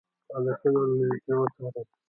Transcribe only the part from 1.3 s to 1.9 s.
وڅاري.